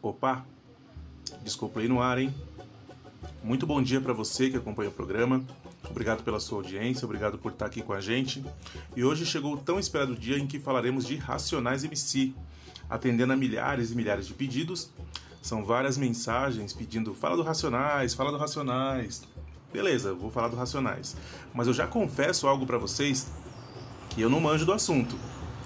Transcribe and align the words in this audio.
Opa, 0.00 0.46
Descoplay 1.42 1.88
no 1.88 2.00
ar, 2.00 2.18
hein? 2.18 2.32
Muito 3.42 3.66
bom 3.66 3.82
dia 3.82 4.00
para 4.00 4.12
você 4.12 4.48
que 4.48 4.56
acompanha 4.56 4.90
o 4.90 4.92
programa. 4.92 5.44
Obrigado 5.90 6.22
pela 6.22 6.38
sua 6.38 6.58
audiência, 6.58 7.04
obrigado 7.04 7.36
por 7.36 7.50
estar 7.50 7.66
aqui 7.66 7.82
com 7.82 7.92
a 7.92 8.00
gente. 8.00 8.44
E 8.94 9.02
hoje 9.02 9.26
chegou 9.26 9.54
o 9.54 9.56
tão 9.56 9.76
esperado 9.76 10.14
dia 10.14 10.38
em 10.38 10.46
que 10.46 10.60
falaremos 10.60 11.04
de 11.04 11.16
Racionais 11.16 11.82
MC, 11.82 12.32
atendendo 12.88 13.32
a 13.32 13.36
milhares 13.36 13.90
e 13.90 13.96
milhares 13.96 14.28
de 14.28 14.34
pedidos. 14.34 14.88
São 15.42 15.64
várias 15.64 15.98
mensagens 15.98 16.72
pedindo: 16.72 17.12
fala 17.12 17.36
do 17.36 17.42
Racionais, 17.42 18.14
fala 18.14 18.30
do 18.30 18.38
Racionais. 18.38 19.24
Beleza, 19.72 20.14
vou 20.14 20.30
falar 20.30 20.46
do 20.46 20.56
Racionais. 20.56 21.16
Mas 21.52 21.66
eu 21.66 21.74
já 21.74 21.88
confesso 21.88 22.46
algo 22.46 22.64
para 22.64 22.78
vocês 22.78 23.32
que 24.10 24.20
eu 24.20 24.30
não 24.30 24.40
manjo 24.40 24.64
do 24.64 24.72
assunto. 24.72 25.16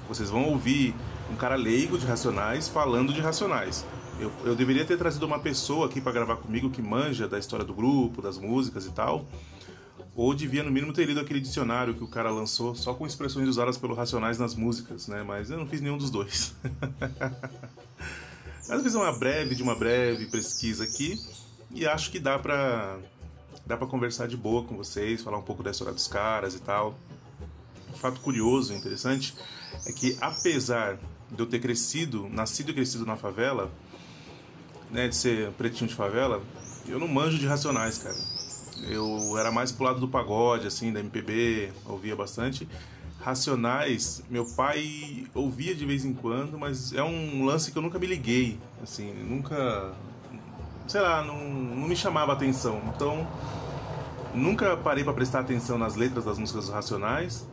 Vocês 0.08 0.30
vão 0.30 0.44
ouvir 0.44 0.94
um 1.32 1.36
cara 1.36 1.56
leigo 1.56 1.98
de 1.98 2.06
Racionais 2.06 2.68
falando 2.68 3.12
de 3.12 3.20
Racionais. 3.20 3.84
Eu, 4.20 4.30
eu 4.44 4.54
deveria 4.54 4.84
ter 4.84 4.98
trazido 4.98 5.24
uma 5.24 5.38
pessoa 5.38 5.86
aqui 5.86 6.00
para 6.00 6.12
gravar 6.12 6.36
comigo 6.36 6.70
que 6.70 6.82
manja 6.82 7.26
da 7.26 7.38
história 7.38 7.64
do 7.64 7.72
grupo, 7.72 8.20
das 8.20 8.38
músicas 8.38 8.86
e 8.86 8.92
tal. 8.92 9.26
Ou 10.14 10.34
devia, 10.34 10.62
no 10.62 10.70
mínimo, 10.70 10.92
ter 10.92 11.06
lido 11.06 11.20
aquele 11.20 11.40
dicionário 11.40 11.94
que 11.94 12.04
o 12.04 12.06
cara 12.06 12.30
lançou 12.30 12.74
só 12.74 12.92
com 12.92 13.06
expressões 13.06 13.48
usadas 13.48 13.78
pelo 13.78 13.94
Racionais 13.94 14.38
nas 14.38 14.54
músicas, 14.54 15.08
né? 15.08 15.22
Mas 15.22 15.50
eu 15.50 15.56
não 15.56 15.66
fiz 15.66 15.80
nenhum 15.80 15.96
dos 15.96 16.10
dois. 16.10 16.54
Mas 18.68 18.68
eu 18.68 18.82
fiz 18.82 18.94
uma 18.94 19.12
breve 19.12 19.54
de 19.54 19.62
uma 19.62 19.74
breve 19.74 20.26
pesquisa 20.26 20.84
aqui 20.84 21.18
e 21.70 21.86
acho 21.86 22.10
que 22.10 22.20
dá 22.20 22.38
pra, 22.38 22.98
dá 23.66 23.76
pra 23.76 23.86
conversar 23.86 24.28
de 24.28 24.36
boa 24.36 24.64
com 24.64 24.76
vocês, 24.76 25.22
falar 25.22 25.38
um 25.38 25.42
pouco 25.42 25.62
da 25.62 25.70
história 25.70 25.94
dos 25.94 26.06
caras 26.06 26.54
e 26.54 26.60
tal. 26.60 26.94
Um 27.90 27.96
fato 27.96 28.20
curioso, 28.20 28.74
interessante, 28.74 29.34
é 29.86 29.92
que 29.92 30.16
apesar 30.20 30.98
de 31.32 31.40
eu 31.40 31.46
ter 31.46 31.58
crescido, 31.58 32.28
nascido 32.30 32.70
e 32.70 32.74
crescido 32.74 33.06
na 33.06 33.16
favela, 33.16 33.70
né, 34.90 35.08
de 35.08 35.16
ser 35.16 35.50
pretinho 35.52 35.88
de 35.88 35.94
favela, 35.94 36.42
eu 36.86 36.98
não 36.98 37.08
manjo 37.08 37.38
de 37.38 37.46
Racionais, 37.46 37.98
cara. 37.98 38.16
Eu 38.88 39.38
era 39.38 39.50
mais 39.50 39.72
pro 39.72 39.84
lado 39.84 40.00
do 40.00 40.08
pagode, 40.08 40.66
assim, 40.66 40.92
da 40.92 41.00
MPB, 41.00 41.72
ouvia 41.86 42.14
bastante. 42.14 42.68
Racionais, 43.20 44.22
meu 44.28 44.44
pai 44.44 45.26
ouvia 45.32 45.74
de 45.74 45.86
vez 45.86 46.04
em 46.04 46.12
quando, 46.12 46.58
mas 46.58 46.92
é 46.92 47.02
um 47.02 47.44
lance 47.44 47.70
que 47.70 47.78
eu 47.78 47.82
nunca 47.82 47.98
me 47.98 48.06
liguei, 48.06 48.58
assim, 48.82 49.12
nunca, 49.12 49.92
sei 50.88 51.00
lá, 51.00 51.22
não, 51.22 51.38
não 51.48 51.86
me 51.86 51.94
chamava 51.94 52.32
atenção. 52.32 52.82
Então, 52.94 53.26
nunca 54.34 54.76
parei 54.76 55.04
para 55.04 55.12
prestar 55.12 55.40
atenção 55.40 55.78
nas 55.78 55.94
letras 55.94 56.24
das 56.24 56.36
músicas 56.36 56.64
dos 56.64 56.74
Racionais 56.74 57.46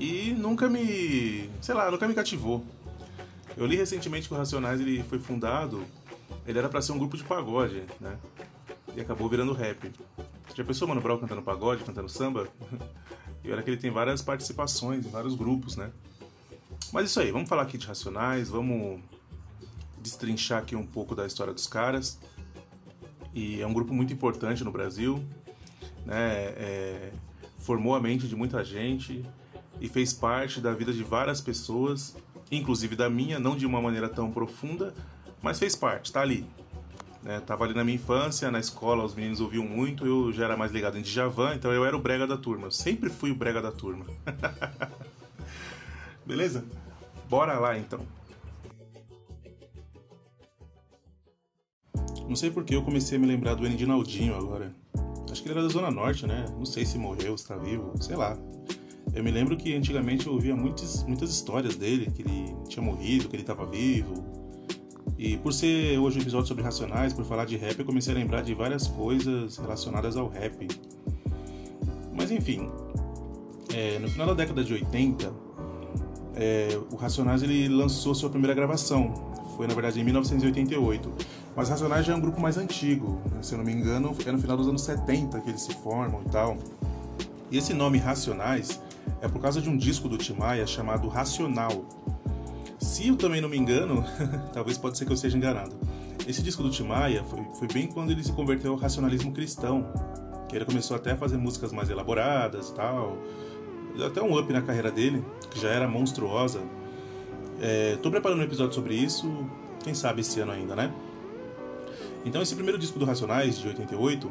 e 0.00 0.32
nunca 0.32 0.66
me, 0.66 1.50
sei 1.60 1.74
lá, 1.74 1.90
nunca 1.90 2.08
me 2.08 2.14
cativou. 2.14 2.64
Eu 3.54 3.66
li 3.66 3.76
recentemente 3.76 4.26
que 4.26 4.32
o 4.32 4.36
Racionais 4.36 4.80
ele 4.80 5.02
foi 5.02 5.18
fundado, 5.18 5.84
ele 6.46 6.58
era 6.58 6.70
para 6.70 6.80
ser 6.80 6.92
um 6.92 6.98
grupo 6.98 7.18
de 7.18 7.22
pagode, 7.22 7.84
né? 8.00 8.16
E 8.96 9.00
acabou 9.00 9.28
virando 9.28 9.52
rap. 9.52 9.92
Já 10.54 10.64
pensou 10.64 10.88
Mano 10.88 11.02
Brown 11.02 11.18
cantando 11.18 11.42
pagode, 11.42 11.84
cantando 11.84 12.08
samba? 12.08 12.48
E 13.42 13.50
olha 13.50 13.62
que 13.62 13.70
ele 13.70 13.78
tem 13.78 13.90
várias 13.90 14.20
participações 14.20 15.06
em 15.06 15.08
vários 15.08 15.34
grupos, 15.34 15.74
né? 15.74 15.90
Mas 16.92 17.08
isso 17.08 17.18
aí, 17.20 17.32
vamos 17.32 17.48
falar 17.48 17.62
aqui 17.62 17.78
de 17.78 17.86
Racionais, 17.86 18.50
vamos 18.50 19.00
destrinchar 19.98 20.58
aqui 20.58 20.76
um 20.76 20.84
pouco 20.84 21.14
da 21.14 21.26
história 21.26 21.50
dos 21.50 21.66
caras. 21.66 22.18
E 23.32 23.62
é 23.62 23.66
um 23.66 23.72
grupo 23.72 23.94
muito 23.94 24.12
importante 24.12 24.62
no 24.62 24.70
Brasil, 24.70 25.24
né? 26.04 26.52
É, 26.54 27.12
formou 27.60 27.94
a 27.94 28.00
mente 28.00 28.28
de 28.28 28.36
muita 28.36 28.62
gente 28.62 29.24
e 29.80 29.88
fez 29.88 30.12
parte 30.12 30.60
da 30.60 30.72
vida 30.72 30.92
de 30.92 31.02
várias 31.02 31.40
pessoas, 31.40 32.16
inclusive 32.50 32.94
da 32.94 33.08
minha, 33.08 33.38
não 33.38 33.56
de 33.56 33.66
uma 33.66 33.80
maneira 33.80 34.08
tão 34.08 34.30
profunda, 34.30 34.94
mas 35.42 35.58
fez 35.58 35.74
parte, 35.74 36.12
tá 36.12 36.20
ali, 36.20 36.46
né? 37.22 37.40
Tava 37.40 37.64
ali 37.64 37.74
na 37.74 37.84
minha 37.84 37.96
infância, 37.96 38.50
na 38.50 38.58
escola 38.58 39.04
os 39.04 39.14
meninos 39.14 39.40
ouviam 39.40 39.64
muito, 39.64 40.06
eu 40.06 40.32
já 40.32 40.44
era 40.44 40.56
mais 40.56 40.72
ligado 40.72 40.98
em 40.98 41.02
Djavan, 41.02 41.54
então 41.54 41.72
eu 41.72 41.84
era 41.84 41.96
o 41.96 42.00
brega 42.00 42.26
da 42.26 42.36
turma. 42.36 42.66
Eu 42.66 42.70
sempre 42.70 43.10
fui 43.10 43.30
o 43.30 43.34
brega 43.34 43.60
da 43.60 43.70
turma. 43.70 44.06
Beleza? 46.24 46.64
Bora 47.28 47.58
lá 47.58 47.76
então. 47.76 48.00
Não 52.28 52.36
sei 52.36 52.50
porque 52.50 52.74
eu 52.74 52.82
comecei 52.82 53.18
a 53.18 53.20
me 53.20 53.26
lembrar 53.26 53.54
do 53.54 53.66
Endinaldinho 53.66 54.36
agora. 54.36 54.72
Acho 55.30 55.42
que 55.42 55.48
ele 55.48 55.58
era 55.58 55.66
da 55.66 55.72
Zona 55.72 55.90
Norte, 55.90 56.26
né? 56.26 56.46
Não 56.56 56.64
sei 56.64 56.84
se 56.84 56.96
morreu, 56.96 57.36
se 57.36 57.46
tá 57.46 57.56
vivo, 57.56 57.92
sei 58.00 58.16
lá. 58.16 58.36
Eu 59.14 59.24
me 59.24 59.30
lembro 59.30 59.56
que 59.56 59.74
antigamente 59.74 60.26
eu 60.26 60.32
ouvia 60.32 60.54
muitas, 60.54 61.02
muitas 61.04 61.30
histórias 61.30 61.76
dele, 61.76 62.10
que 62.10 62.22
ele 62.22 62.54
tinha 62.68 62.82
morrido, 62.84 63.28
que 63.28 63.36
ele 63.36 63.42
estava 63.42 63.66
vivo, 63.66 64.14
e 65.22 65.36
por 65.36 65.52
ser 65.52 65.98
hoje 65.98 66.18
um 66.18 66.22
episódio 66.22 66.46
sobre 66.46 66.62
Racionais, 66.62 67.12
por 67.12 67.26
falar 67.26 67.44
de 67.44 67.54
rap, 67.54 67.78
eu 67.78 67.84
comecei 67.84 68.14
a 68.14 68.16
lembrar 68.16 68.42
de 68.42 68.54
várias 68.54 68.86
coisas 68.86 69.58
relacionadas 69.58 70.16
ao 70.16 70.28
rap. 70.28 70.66
Mas 72.10 72.30
enfim, 72.30 72.70
é, 73.70 73.98
no 73.98 74.08
final 74.08 74.28
da 74.28 74.32
década 74.32 74.64
de 74.64 74.72
80, 74.72 75.30
é, 76.36 76.80
o 76.90 76.96
Racionais 76.96 77.42
ele 77.42 77.68
lançou 77.68 78.14
sua 78.14 78.30
primeira 78.30 78.54
gravação. 78.54 79.12
Foi 79.58 79.66
na 79.66 79.74
verdade 79.74 80.00
em 80.00 80.04
1988. 80.04 81.12
Mas 81.54 81.68
Racionais 81.68 82.06
já 82.06 82.14
é 82.14 82.16
um 82.16 82.20
grupo 82.20 82.40
mais 82.40 82.56
antigo, 82.56 83.20
né? 83.30 83.42
se 83.42 83.52
eu 83.52 83.58
não 83.58 83.64
me 83.66 83.72
engano, 83.72 84.16
é 84.24 84.32
no 84.32 84.38
final 84.38 84.56
dos 84.56 84.68
anos 84.68 84.80
70 84.80 85.38
que 85.40 85.50
eles 85.50 85.60
se 85.60 85.74
formam 85.74 86.22
e 86.26 86.30
tal. 86.30 86.56
E 87.50 87.58
esse 87.58 87.74
nome 87.74 87.98
Racionais 87.98 88.80
é 89.20 89.28
por 89.28 89.40
causa 89.40 89.60
de 89.60 89.68
um 89.68 89.76
disco 89.76 90.08
do 90.08 90.16
Tim 90.16 90.34
Maia 90.34 90.66
chamado 90.66 91.08
Racional, 91.08 91.84
se 92.78 93.08
eu 93.08 93.16
também 93.16 93.40
não 93.40 93.48
me 93.48 93.58
engano, 93.58 94.04
talvez 94.52 94.78
pode 94.78 94.96
ser 94.96 95.04
que 95.04 95.12
eu 95.12 95.14
esteja 95.14 95.36
enganado. 95.36 95.76
Esse 96.26 96.42
disco 96.42 96.62
do 96.62 96.70
Tim 96.70 96.84
Maia 96.84 97.22
foi, 97.24 97.44
foi 97.58 97.68
bem 97.68 97.86
quando 97.86 98.10
ele 98.10 98.24
se 98.24 98.32
converteu 98.32 98.72
ao 98.72 98.78
racionalismo 98.78 99.32
cristão, 99.32 99.86
que 100.48 100.56
ele 100.56 100.64
começou 100.64 100.96
até 100.96 101.12
a 101.12 101.16
fazer 101.16 101.36
músicas 101.36 101.72
mais 101.72 101.90
elaboradas 101.90 102.70
e 102.70 102.74
tal. 102.74 103.18
Até 104.04 104.22
um 104.22 104.38
up 104.38 104.50
na 104.52 104.62
carreira 104.62 104.90
dele, 104.90 105.24
que 105.50 105.60
já 105.60 105.68
era 105.68 105.86
monstruosa. 105.86 106.62
Estou 107.94 108.10
é, 108.10 108.12
preparando 108.12 108.40
um 108.40 108.44
episódio 108.44 108.74
sobre 108.74 108.94
isso, 108.94 109.46
quem 109.84 109.92
sabe 109.92 110.22
esse 110.22 110.40
ano 110.40 110.52
ainda, 110.52 110.74
né? 110.74 110.92
Então 112.24 112.40
esse 112.40 112.54
primeiro 112.54 112.78
disco 112.78 112.98
do 112.98 113.04
Racionais, 113.04 113.58
de 113.58 113.68
88, 113.68 114.30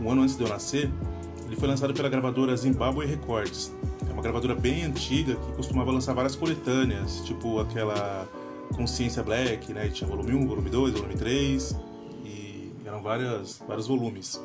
um 0.00 0.10
ano 0.10 0.22
antes 0.22 0.36
de 0.36 0.42
eu 0.42 0.48
nascer, 0.48 0.90
ele 1.46 1.56
foi 1.56 1.68
lançado 1.68 1.94
pela 1.94 2.08
gravadora 2.08 2.56
Zimbabwe 2.56 3.06
Records, 3.06 3.72
uma 4.16 4.22
gravadora 4.22 4.54
bem 4.54 4.84
antiga 4.84 5.36
que 5.36 5.52
costumava 5.52 5.92
lançar 5.92 6.14
várias 6.14 6.34
coletâneas, 6.34 7.20
tipo 7.24 7.60
aquela 7.60 8.26
Consciência 8.74 9.22
Black, 9.22 9.72
né? 9.72 9.88
Tinha 9.88 10.08
volume 10.08 10.34
1, 10.34 10.46
volume 10.46 10.70
2, 10.70 10.94
volume 10.94 11.14
3 11.14 11.76
e 12.24 12.72
eram 12.84 13.02
várias, 13.02 13.62
vários 13.68 13.86
volumes. 13.86 14.40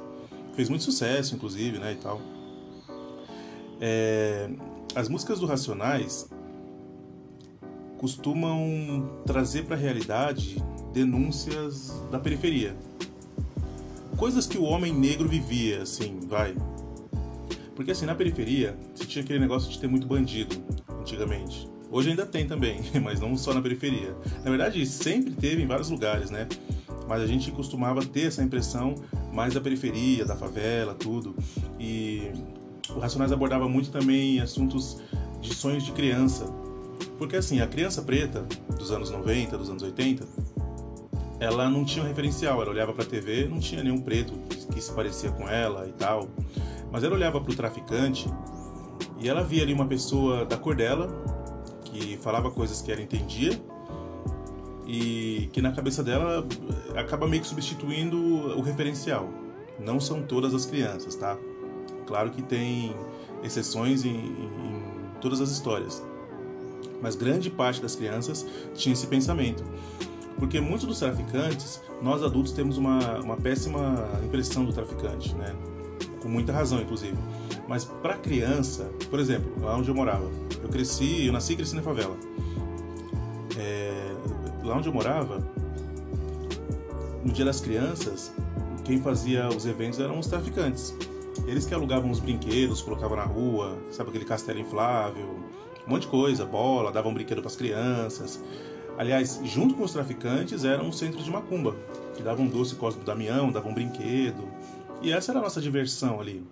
Fez 0.54 0.70
muito 0.70 0.84
sucesso, 0.84 1.36
inclusive, 1.36 1.80
né? 1.80 1.94
E 1.94 1.96
tal. 1.96 2.22
É, 3.80 4.50
as 4.94 5.08
músicas 5.08 5.40
do 5.40 5.46
Racionais 5.46 6.30
costumam 7.98 9.10
trazer 9.26 9.64
para 9.64 9.76
a 9.76 9.80
realidade 9.80 10.62
denúncias 10.94 11.94
da 12.12 12.20
periferia. 12.20 12.76
Coisas 14.18 14.46
que 14.46 14.58
o 14.58 14.64
homem 14.64 14.94
negro 14.94 15.30
vivia, 15.30 15.82
assim, 15.84 16.20
vai, 16.28 16.56
porque 17.76 17.92
assim, 17.92 18.06
na 18.06 18.16
periferia, 18.16 18.78
você 18.94 19.06
tinha 19.06 19.24
aquele 19.24 19.40
negócio 19.40 19.70
de 19.72 19.80
ter 19.80 19.88
muito 19.88 20.08
bandido, 20.08 20.56
antigamente. 21.00 21.70
Hoje 21.92 22.10
ainda 22.10 22.26
tem 22.26 22.48
também, 22.48 22.80
mas 23.04 23.20
não 23.20 23.36
só 23.38 23.54
na 23.54 23.62
periferia. 23.62 24.16
Na 24.44 24.50
verdade, 24.50 24.86
sempre 24.86 25.32
teve 25.32 25.62
em 25.62 25.68
vários 25.68 25.90
lugares, 25.90 26.30
né? 26.30 26.48
Mas 27.08 27.22
a 27.22 27.28
gente 27.28 27.52
costumava 27.52 28.06
ter 28.06 28.28
essa 28.28 28.42
impressão 28.42 28.96
mais 29.34 29.54
da 29.54 29.60
periferia, 29.60 30.24
da 30.24 30.36
favela, 30.36 30.94
tudo. 30.94 31.36
E 31.78 32.32
o 32.96 33.00
Racionais 33.00 33.32
abordava 33.32 33.68
muito 33.68 33.92
também 33.92 34.40
assuntos 34.40 35.02
de 35.42 35.54
sonhos 35.54 35.84
de 35.84 35.92
criança. 35.92 36.46
Porque 37.18 37.36
assim, 37.36 37.60
a 37.60 37.68
criança 37.68 38.02
preta 38.02 38.46
dos 38.78 38.92
anos 38.92 39.10
90, 39.10 39.58
dos 39.58 39.70
anos 39.70 39.84
80, 39.84 40.26
ela 41.40 41.70
não 41.70 41.84
tinha 41.84 42.06
um 42.06 42.08
referencial, 42.08 42.62
ela 42.62 42.72
olhava 42.72 42.94
para 42.94 43.04
a 43.04 43.08
TV, 43.08 43.48
não 43.50 43.60
tinha 43.60 43.84
nenhum 43.84 44.00
preto 44.00 44.34
que 44.72 44.80
se 44.80 44.94
parecia 44.94 45.32
com 45.32 45.50
ela 45.50 45.88
e 45.88 45.92
tal. 45.92 46.30
Mas 46.92 47.04
ela 47.04 47.16
olhava 47.16 47.40
para 47.40 47.52
o 47.52 47.56
traficante 47.56 48.28
e 49.20 49.30
ela 49.30 49.44
via 49.44 49.64
ali 49.64 49.74
uma 49.74 49.86
pessoa 49.86 50.46
da 50.46 50.58
cor 50.58 50.76
dela, 50.76 51.08
que 51.86 52.18
falava 52.18 52.52
coisas 52.52 52.82
que 52.82 52.92
ela 52.92 53.02
entendia 53.02 53.60
e 54.86 55.50
que 55.54 55.62
na 55.62 55.72
cabeça 55.72 56.04
dela 56.04 56.46
acaba 56.96 57.28
meio 57.28 57.42
que 57.42 57.48
substituindo 57.48 58.18
o 58.18 58.62
referencial. 58.62 59.30
Não 59.80 60.00
são 60.00 60.22
todas 60.22 60.54
as 60.54 60.66
crianças, 60.66 61.16
tá? 61.16 61.38
Claro 62.06 62.32
que 62.32 62.42
tem 62.42 62.96
exceções 63.44 64.04
em, 64.04 64.10
em 64.10 64.82
todas 65.22 65.40
as 65.40 65.50
histórias, 65.50 66.04
mas 67.02 67.16
grande 67.16 67.50
parte 67.50 67.82
das 67.82 67.96
crianças 67.96 68.46
tinha 68.76 68.94
esse 68.94 69.08
pensamento. 69.08 69.64
Porque 70.38 70.60
muitos 70.60 70.86
dos 70.88 71.00
traficantes, 71.00 71.82
nós 72.02 72.24
adultos 72.24 72.52
temos 72.52 72.78
uma, 72.78 73.20
uma 73.20 73.38
péssima 73.38 74.10
impressão 74.24 74.66
do 74.66 74.74
traficante, 74.74 75.36
né? 75.36 75.56
Com 76.22 76.30
muita 76.30 76.54
razão, 76.54 76.82
inclusive. 76.82 77.18
Mas 77.68 77.84
para 77.86 78.16
criança, 78.16 78.90
por 79.10 79.20
exemplo, 79.20 79.52
lá 79.62 79.76
onde 79.76 79.90
eu 79.90 79.96
morava, 79.96 80.30
eu 80.62 80.70
cresci, 80.70 81.26
eu 81.26 81.34
nasci 81.34 81.54
e 81.54 81.56
cresci 81.56 81.76
na 81.76 81.82
favela. 81.82 82.16
É, 83.58 84.14
lá 84.64 84.78
onde 84.78 84.88
eu 84.88 84.94
morava, 84.94 85.40
no 87.24 87.32
Dia 87.32 87.46
das 87.46 87.60
Crianças, 87.60 88.34
quem 88.84 89.00
fazia 89.02 89.48
os 89.50 89.66
eventos 89.66 90.00
eram 90.00 90.20
os 90.20 90.28
traficantes. 90.28 90.96
Eles 91.46 91.66
que 91.66 91.74
alugavam 91.74 92.12
os 92.12 92.20
brinquedos, 92.20 92.82
colocavam 92.82 93.18
na 93.18 93.24
rua, 93.24 93.78
sabe 93.92 94.10
aquele 94.10 94.26
castelo 94.26 94.60
inflável, 94.60 95.40
um 95.88 95.90
monte 95.90 96.04
de 96.04 96.08
coisa, 96.08 96.46
bola, 96.46 96.92
davam 96.92 97.14
brinquedo 97.14 97.40
para 97.40 97.48
as 97.48 97.56
crianças. 97.56 98.42
Aliás, 98.98 99.40
junto 99.44 99.74
com 99.74 99.84
os 99.84 99.94
traficantes 99.94 100.64
eram 100.64 100.88
um 100.88 100.92
centro 100.92 101.24
de 101.24 101.32
macumba, 101.32 101.76
que 102.16 102.22
davam 102.22 102.46
doce 102.46 102.76
Cosmo 102.76 103.04
Damião, 103.04 103.52
davam 103.52 103.74
brinquedo. 103.74 104.44
E 105.02 105.12
essa 105.12 105.32
era 105.32 105.40
a 105.40 105.42
nossa 105.42 105.60
diversão 105.60 106.20
ali. 106.20 106.46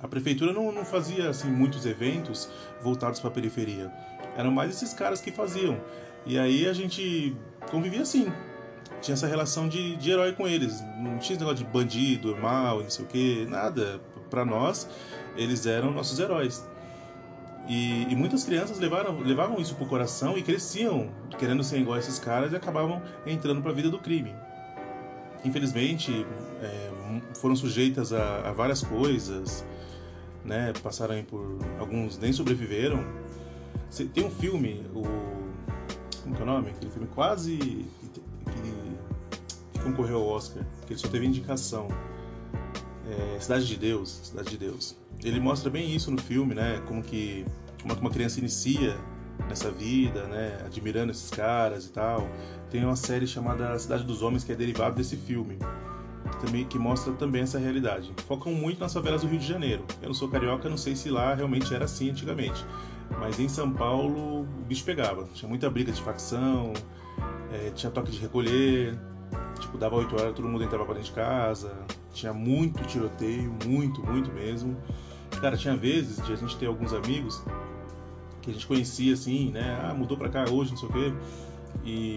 A 0.00 0.08
prefeitura 0.08 0.52
não, 0.52 0.72
não 0.72 0.84
fazia 0.84 1.30
assim 1.30 1.48
muitos 1.48 1.86
eventos 1.86 2.48
voltados 2.82 3.20
para 3.20 3.30
a 3.30 3.32
periferia. 3.32 3.92
Eram 4.36 4.50
mais 4.50 4.70
esses 4.70 4.92
caras 4.92 5.20
que 5.20 5.30
faziam. 5.30 5.80
E 6.26 6.38
aí 6.38 6.66
a 6.66 6.72
gente 6.72 7.36
convivia 7.70 8.02
assim. 8.02 8.32
Tinha 9.00 9.14
essa 9.14 9.26
relação 9.26 9.68
de, 9.68 9.96
de 9.96 10.10
herói 10.10 10.32
com 10.32 10.48
eles. 10.48 10.80
Não 10.98 11.18
tinha 11.18 11.36
esse 11.36 11.38
negócio 11.38 11.56
de 11.56 11.64
bandido, 11.64 12.36
mal, 12.36 12.82
não 12.82 12.90
sei 12.90 13.04
o 13.04 13.08
que, 13.08 13.46
nada. 13.46 14.00
Para 14.30 14.44
nós, 14.44 14.88
eles 15.36 15.64
eram 15.66 15.90
nossos 15.90 16.18
heróis. 16.18 16.66
E, 17.68 18.02
e, 18.10 18.16
muitas 18.16 18.44
crianças 18.44 18.78
levaram, 18.78 19.20
levavam 19.20 19.58
isso 19.58 19.74
pro 19.74 19.86
coração 19.86 20.36
e 20.36 20.42
cresciam 20.42 21.10
querendo 21.38 21.62
ser 21.62 21.78
igual 21.78 21.96
a 21.96 21.98
esses 21.98 22.18
caras 22.18 22.52
e 22.52 22.56
acabavam 22.56 23.00
entrando 23.26 23.62
para 23.62 23.70
a 23.70 23.74
vida 23.74 23.88
do 23.88 23.98
crime. 23.98 24.34
Infelizmente, 25.44 26.26
é, 26.62 26.90
foram 27.34 27.54
sujeitas 27.54 28.12
a, 28.12 28.48
a, 28.48 28.52
várias 28.52 28.82
coisas, 28.82 29.64
né? 30.44 30.72
Passaram 30.82 31.22
por 31.24 31.58
alguns 31.78 32.18
nem 32.18 32.32
sobreviveram. 32.32 33.04
Tem 34.12 34.24
um 34.24 34.30
filme, 34.30 34.84
o 34.94 35.02
como 36.22 36.34
que 36.34 36.40
é 36.40 36.44
o 36.44 36.46
nome? 36.46 36.70
Aquele 36.70 36.90
filme 36.90 37.06
quase 37.14 37.58
que, 37.58 38.20
que 39.72 39.78
concorreu 39.82 40.16
ao 40.16 40.28
Oscar, 40.28 40.64
que 40.86 40.94
ele 40.94 41.00
só 41.00 41.08
teve 41.08 41.26
indicação. 41.26 41.88
É, 43.06 43.38
Cidade 43.38 43.66
de 43.66 43.76
Deus, 43.76 44.20
Cidade 44.24 44.50
de 44.50 44.56
Deus 44.56 44.96
ele 45.22 45.40
mostra 45.40 45.70
bem 45.70 45.94
isso 45.94 46.10
no 46.10 46.20
filme, 46.20 46.54
né? 46.54 46.82
Como 46.86 47.02
que 47.02 47.44
como 47.80 47.94
uma 47.94 48.10
criança 48.10 48.40
inicia 48.40 48.96
nessa 49.48 49.70
vida, 49.70 50.24
né? 50.24 50.58
Admirando 50.64 51.10
esses 51.10 51.30
caras 51.30 51.86
e 51.86 51.90
tal. 51.90 52.28
Tem 52.70 52.84
uma 52.84 52.96
série 52.96 53.26
chamada 53.26 53.78
Cidade 53.78 54.04
dos 54.04 54.22
Homens 54.22 54.44
que 54.44 54.52
é 54.52 54.54
derivado 54.54 54.96
desse 54.96 55.16
filme, 55.16 55.58
também 56.40 56.64
que 56.64 56.78
mostra 56.78 57.12
também 57.12 57.42
essa 57.42 57.58
realidade. 57.58 58.12
Focam 58.26 58.52
muito 58.52 58.80
nas 58.80 58.92
favelas 58.92 59.22
do 59.22 59.28
Rio 59.28 59.38
de 59.38 59.46
Janeiro. 59.46 59.84
Eu 60.02 60.08
não 60.08 60.14
sou 60.14 60.28
carioca, 60.28 60.68
não 60.68 60.76
sei 60.76 60.96
se 60.96 61.10
lá 61.10 61.34
realmente 61.34 61.72
era 61.74 61.84
assim 61.84 62.10
antigamente, 62.10 62.64
mas 63.18 63.38
em 63.38 63.48
São 63.48 63.70
Paulo 63.70 64.42
o 64.42 64.64
bicho 64.66 64.84
pegava. 64.84 65.28
Tinha 65.34 65.48
muita 65.48 65.70
briga 65.70 65.92
de 65.92 66.02
facção, 66.02 66.72
é, 67.52 67.70
tinha 67.70 67.90
toque 67.90 68.10
de 68.10 68.18
recolher, 68.18 68.98
tipo 69.60 69.78
dava 69.78 69.96
8 69.96 70.14
horas 70.14 70.34
todo 70.34 70.48
mundo 70.48 70.64
entrava 70.64 70.84
para 70.84 70.94
dentro 70.94 71.10
de 71.10 71.14
casa, 71.14 71.72
tinha 72.12 72.32
muito 72.32 72.82
tiroteio, 72.84 73.54
muito, 73.66 74.00
muito 74.02 74.32
mesmo. 74.32 74.76
Cara, 75.40 75.56
tinha 75.56 75.76
vezes 75.76 76.24
de 76.24 76.32
a 76.32 76.36
gente 76.36 76.56
ter 76.56 76.66
alguns 76.66 76.92
amigos 76.92 77.42
que 78.44 78.50
a 78.50 78.52
gente 78.52 78.66
conhecia 78.66 79.14
assim, 79.14 79.50
né? 79.50 79.78
Ah, 79.82 79.94
mudou 79.94 80.16
pra 80.16 80.28
cá 80.28 80.44
hoje, 80.50 80.72
não 80.72 80.76
sei 80.76 80.88
o 80.88 80.92
quê. 80.92 81.12
E 81.84 82.16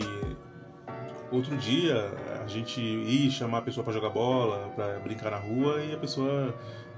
outro 1.31 1.55
dia 1.57 2.13
a 2.43 2.47
gente 2.47 2.81
ia 2.81 3.31
chamar 3.31 3.59
a 3.59 3.61
pessoa 3.61 3.83
para 3.83 3.93
jogar 3.93 4.09
bola, 4.09 4.69
para 4.75 4.99
brincar 4.99 5.31
na 5.31 5.37
rua 5.37 5.81
e 5.81 5.93
a 5.93 5.97
pessoa 5.97 6.53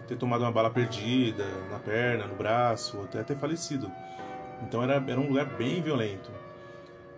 ter 0.08 0.18
tomado 0.18 0.42
uma 0.42 0.52
bala 0.52 0.72
perdida 0.72 1.46
na 1.70 1.78
perna, 1.78 2.26
no 2.26 2.36
braço, 2.36 3.00
até 3.04 3.24
ter 3.24 3.36
falecido. 3.36 3.92
Então 4.64 4.82
era, 4.82 4.96
era 4.96 5.20
um 5.20 5.28
lugar 5.28 5.46
bem 5.46 5.82
violento. 5.82 6.32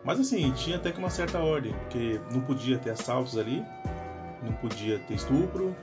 Mas 0.04 0.20
assim, 0.20 0.52
tinha 0.52 0.76
até 0.76 0.92
que 0.92 1.00
uma 1.00 1.10
certa 1.10 1.40
ordem, 1.40 1.74
porque 1.74 2.20
não 2.32 2.42
podia 2.42 2.78
ter 2.78 2.90
assaltos 2.90 3.38
ali, 3.38 3.64
não 4.44 4.52
podia 4.54 5.00
ter 5.00 5.14
estupro, 5.14 5.76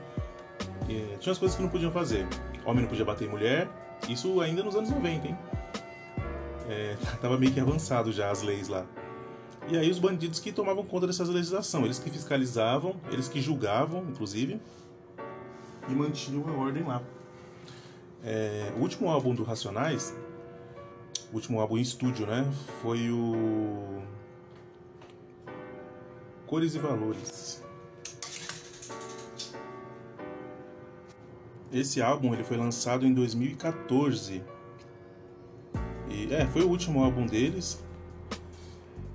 tinha 1.19 1.31
as 1.31 1.37
coisas 1.37 1.55
que 1.55 1.63
não 1.63 1.69
podiam 1.69 1.91
fazer. 1.91 2.27
Homem 2.65 2.81
não 2.81 2.89
podia 2.89 3.05
bater 3.05 3.27
em 3.27 3.31
mulher, 3.31 3.67
isso 4.07 4.39
ainda 4.41 4.61
nos 4.61 4.75
anos 4.75 4.89
90, 4.89 5.27
hein? 5.27 5.37
É, 6.69 6.95
tava 7.19 7.35
meio 7.37 7.51
que 7.51 7.59
avançado 7.59 8.11
já 8.11 8.29
as 8.29 8.43
leis 8.43 8.67
lá. 8.67 8.85
E 9.67 9.77
aí 9.77 9.89
os 9.89 9.97
bandidos 9.97 10.39
que 10.39 10.51
tomavam 10.51 10.85
conta 10.85 11.07
dessas 11.07 11.27
legislação, 11.27 11.83
eles 11.83 11.97
que 11.97 12.09
fiscalizavam, 12.09 12.95
eles 13.11 13.27
que 13.27 13.41
julgavam, 13.41 14.05
inclusive, 14.07 14.61
e 15.87 15.91
mantinham 15.91 16.47
a 16.47 16.51
ordem 16.51 16.83
lá. 16.83 17.01
É, 18.23 18.71
o 18.77 18.81
último 18.81 19.09
álbum 19.09 19.33
do 19.33 19.43
Racionais, 19.43 20.15
o 21.31 21.35
último 21.35 21.59
álbum 21.59 21.77
em 21.77 21.81
estúdio, 21.81 22.27
né, 22.27 22.47
foi 22.81 23.09
o 23.09 24.01
Cores 26.45 26.75
e 26.75 26.79
Valores. 26.79 27.63
Esse 31.71 32.01
álbum 32.01 32.33
ele 32.33 32.43
foi 32.43 32.57
lançado 32.57 33.05
em 33.05 33.13
2014. 33.13 34.43
É, 36.31 36.45
foi 36.47 36.63
o 36.63 36.69
último 36.69 37.03
álbum 37.03 37.25
deles. 37.25 37.83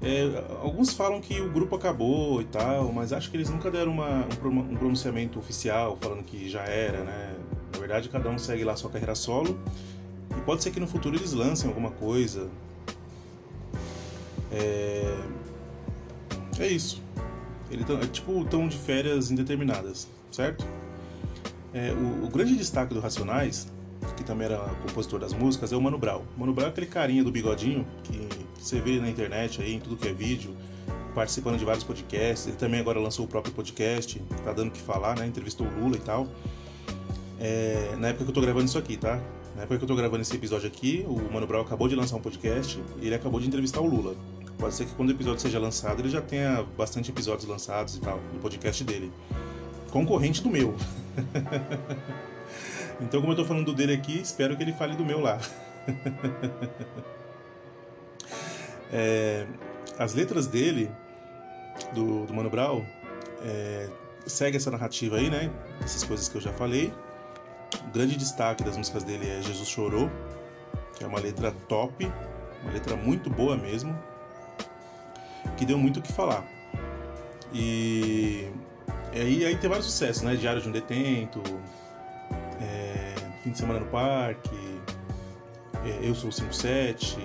É, 0.03 0.45
alguns 0.61 0.93
falam 0.93 1.21
que 1.21 1.41
o 1.41 1.51
grupo 1.51 1.75
acabou 1.77 2.43
e 2.43 2.45
tal, 2.45 2.93
mas 2.93 3.13
acho 3.13 3.31
que 3.31 3.37
eles 3.39 3.49
nunca 3.49 3.71
deram 3.71 3.93
uma, 3.93 4.27
um, 4.27 4.77
pronunciamento 4.77 5.39
oficial 5.39 5.97
falando 5.99 6.23
que 6.23 6.49
já 6.49 6.63
era, 6.65 7.03
né? 7.05 7.35
Na 7.73 7.79
verdade, 7.79 8.09
cada 8.11 8.29
um 8.29 8.39
segue 8.39 8.65
lá 8.65 8.77
sua 8.77 8.91
carreira 8.91 9.15
solo. 9.15 9.59
E 10.37 10.41
pode 10.43 10.63
ser 10.63 10.71
que 10.71 10.81
no 10.81 10.87
futuro 10.87 11.17
eles 11.17 11.33
lancem 11.33 11.69
alguma 11.69 11.91
coisa. 11.91 12.51
É, 14.53 15.17
é 16.59 16.67
isso. 16.67 17.03
Ele 17.71 17.83
é 17.83 18.07
tipo 18.07 18.45
tão 18.45 18.69
de 18.69 18.77
férias 18.77 19.31
indeterminadas, 19.31 20.07
certo? 20.31 20.67
É, 21.73 21.93
o, 21.93 22.27
o, 22.27 22.29
grande 22.29 22.57
destaque 22.57 22.95
do 22.95 23.01
Racionais, 23.01 23.67
que 24.17 24.25
também 24.25 24.47
era 24.47 24.59
compositor 24.87 25.19
das 25.19 25.33
músicas, 25.33 25.73
é 25.73 25.77
o 25.77 25.81
Mano 25.81 25.99
Brown. 25.99 26.23
Mano 26.37 26.53
Brown 26.53 26.67
é 26.67 26.71
aquele 26.71 26.87
carinha 26.87 27.25
do 27.25 27.31
bigodinho 27.31 27.87
que 28.03 28.29
você 28.59 28.81
vê 28.81 28.99
na 28.99 29.09
internet 29.09 29.61
aí, 29.63 29.75
em 29.75 29.81
tudo 29.81 29.97
que 29.97 30.09
é 30.09 30.13
vídeo, 30.13 30.57
participando 31.15 31.59
de 31.59 31.65
vários 31.65 31.85
podcasts. 31.85 32.47
Ele 32.47 32.57
também 32.57 32.81
agora 32.81 32.99
lançou 32.99 33.25
o 33.25 33.29
próprio 33.29 33.53
podcast, 33.53 34.21
tá 34.45 34.53
dando 34.53 34.69
o 34.69 34.71
que 34.71 34.81
falar, 34.81 35.19
né? 35.19 35.27
Entrevistou 35.27 35.67
o 35.67 35.81
Lula 35.81 35.97
e 35.97 36.01
tal. 36.01 36.27
É, 37.39 37.95
na 37.99 38.09
época 38.09 38.25
que 38.25 38.31
eu 38.31 38.35
tô 38.35 38.41
gravando 38.41 38.67
isso 38.67 38.79
aqui, 38.79 38.97
tá? 38.97 39.21
Na 39.55 39.63
época 39.63 39.79
que 39.79 39.85
eu 39.85 39.89
tô 39.89 39.95
gravando 39.95 40.23
esse 40.23 40.35
episódio 40.35 40.67
aqui, 40.67 41.05
o 41.07 41.33
Mano 41.33 41.47
Brown 41.47 41.63
acabou 41.63 41.87
de 41.89 41.95
lançar 41.95 42.17
um 42.17 42.21
podcast 42.21 42.83
e 43.01 43.07
ele 43.07 43.15
acabou 43.15 43.39
de 43.39 43.47
entrevistar 43.47 43.81
o 43.81 43.87
Lula. 43.87 44.17
Pode 44.59 44.75
ser 44.75 44.87
que 44.87 44.95
quando 44.95 45.11
o 45.11 45.13
episódio 45.13 45.41
seja 45.41 45.59
lançado, 45.59 46.01
ele 46.01 46.09
já 46.09 46.21
tenha 46.21 46.65
bastante 46.77 47.11
episódios 47.11 47.49
lançados 47.49 47.97
e 47.97 48.01
tal, 48.01 48.21
no 48.33 48.41
podcast 48.41 48.83
dele. 48.83 49.13
Concorrente 49.91 50.43
do 50.43 50.51
meu. 50.51 50.75
então, 53.01 53.21
como 53.21 53.33
eu 53.33 53.35
estou 53.35 53.45
falando 53.45 53.75
dele 53.75 53.93
aqui, 53.93 54.21
espero 54.21 54.57
que 54.57 54.63
ele 54.63 54.73
fale 54.73 54.97
do 54.97 55.05
meu 55.05 55.21
lá. 55.21 55.39
é, 58.93 59.47
as 59.99 60.15
letras 60.15 60.47
dele, 60.47 60.91
do, 61.93 62.27
do 62.27 62.35
Mano 62.35 62.51
Brown, 62.51 62.85
é, 63.43 63.89
segue 64.27 64.57
essa 64.57 64.71
narrativa 64.71 65.17
aí, 65.17 65.29
né? 65.29 65.51
Essas 65.83 66.05
coisas 66.05 66.29
que 66.29 66.37
eu 66.37 66.41
já 66.41 66.53
falei. 66.53 66.93
O 67.89 67.93
grande 67.93 68.17
destaque 68.17 68.63
das 68.63 68.77
músicas 68.77 69.03
dele 69.03 69.29
é 69.29 69.43
Jesus 69.43 69.69
Chorou, 69.69 70.11
que 70.97 71.05
é 71.05 71.07
uma 71.07 71.19
letra 71.19 71.53
top, 71.69 72.11
uma 72.63 72.73
letra 72.73 72.97
muito 72.97 73.29
boa 73.29 73.57
mesmo, 73.57 73.99
que 75.57 75.67
deu 75.67 75.77
muito 75.77 75.99
o 75.99 76.03
que 76.03 76.13
falar. 76.13 76.47
E 77.53 78.49
e 79.15 79.21
aí, 79.21 79.45
aí 79.45 79.57
tem 79.57 79.71
vários 79.71 79.87
sucessos, 79.87 80.23
né? 80.23 80.35
Diário 80.35 80.61
de 80.61 80.69
um 80.69 80.73
Detento, 80.73 81.41
Fim 83.45 83.51
de 83.51 83.59
Semana 83.59 83.81
no 83.81 83.87
Parque, 83.89 84.57
é, 85.85 86.09
Eu 86.09 86.15
Sou 86.15 86.31
o 86.31 86.33
57. 86.33 87.19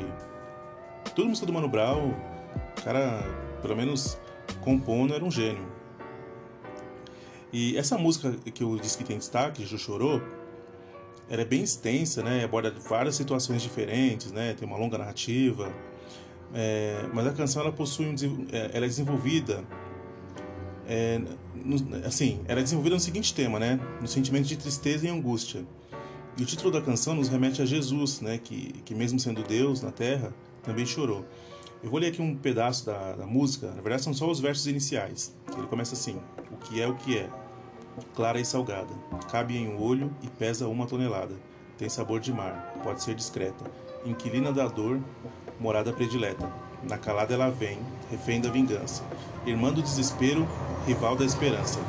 Tudo 1.16 1.30
música 1.30 1.48
do 1.48 1.54
Mano 1.54 1.70
Brown. 1.70 2.10
O 2.10 2.84
cara, 2.84 3.24
pelo 3.62 3.74
menos 3.74 4.20
compondo, 4.60 5.14
era 5.14 5.24
um 5.24 5.32
gênio. 5.32 5.66
E 7.54 7.78
essa 7.78 7.98
música 7.98 8.34
que 8.52 8.62
eu 8.62 8.76
disse 8.76 8.98
que 8.98 9.06
tem 9.06 9.18
destaque, 9.18 9.66
Ju 9.66 9.78
Chorou, 9.78 10.22
ela 11.30 11.42
é 11.42 11.46
bem 11.46 11.64
extensa, 11.64 12.22
né? 12.22 12.44
Aborda 12.44 12.70
várias 12.90 13.16
situações 13.16 13.62
diferentes, 13.62 14.30
né? 14.34 14.54
Tem 14.54 14.68
uma 14.68 14.78
longa 14.78 14.98
narrativa. 14.98 15.72
É, 16.54 17.08
mas 17.14 17.28
a 17.28 17.32
canção 17.32 17.62
ela 17.62 17.72
possui 17.72 18.08
um, 18.08 18.16
é, 18.52 18.72
ela 18.74 18.86
é 18.86 18.90
desenvolvida 18.90 19.64
é, 20.86 21.22
no, 21.56 21.78
assim, 22.06 22.42
era 22.46 22.62
desenvolvida 22.62 22.96
no 22.96 23.00
seguinte 23.00 23.34
tema, 23.34 23.58
né? 23.58 23.80
No 24.02 24.08
sentimento 24.08 24.48
de 24.50 24.58
tristeza 24.58 25.08
e 25.08 25.10
angústia. 25.10 25.66
E 26.38 26.44
o 26.44 26.46
título 26.46 26.72
da 26.72 26.82
canção 26.82 27.16
nos 27.16 27.28
remete 27.28 27.62
a 27.62 27.66
Jesus, 27.66 28.22
né? 28.22 28.38
Que, 28.38 28.74
que 28.86 28.96
mesmo 28.96 29.20
sendo 29.20 29.44
Deus 29.44 29.82
na 29.82 29.92
Terra, 29.92 30.34
também 30.64 30.86
chorou. 30.86 31.26
Eu 31.82 31.90
vou 31.90 32.00
ler 32.00 32.08
aqui 32.08 32.22
um 32.22 32.36
pedaço 32.36 32.86
da, 32.86 33.14
da 33.14 33.26
música, 33.26 33.68
na 33.68 33.82
verdade 33.82 34.04
são 34.04 34.14
só 34.14 34.30
os 34.30 34.40
versos 34.40 34.68
iniciais. 34.68 35.34
Ele 35.58 35.68
começa 35.68 35.94
assim: 35.94 36.20
O 36.52 36.58
que 36.58 36.82
é 36.82 36.88
o 36.88 36.96
que 36.96 37.18
é? 37.18 37.30
Clara 38.16 38.40
e 38.40 38.46
salgada, 38.46 38.94
cabe 39.32 39.58
em 39.58 39.68
um 39.68 39.82
olho 39.82 40.14
e 40.22 40.28
pesa 40.28 40.68
uma 40.68 40.86
tonelada. 40.86 41.36
Tem 41.78 41.88
sabor 41.88 42.20
de 42.20 42.34
mar, 42.34 42.74
pode 42.84 43.02
ser 43.02 43.16
discreta. 43.16 43.64
Inquilina 44.06 44.52
da 44.52 44.68
dor, 44.68 45.00
morada 45.60 45.94
predileta. 45.94 46.52
Na 46.84 46.98
calada 46.98 47.34
ela 47.34 47.50
vem, 47.50 47.80
refém 48.12 48.42
da 48.42 48.50
vingança. 48.50 49.04
Irmã 49.46 49.72
do 49.72 49.82
desespero, 49.82 50.48
rival 50.86 51.16
da 51.16 51.24
esperança. 51.26 51.80